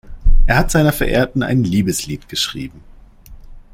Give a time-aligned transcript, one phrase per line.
[0.47, 2.81] Er hat seiner Verehrten ein Liebeslied geschrieben.